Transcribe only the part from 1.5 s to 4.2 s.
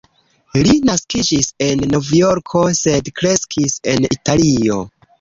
en Novjorko, sed kreskis en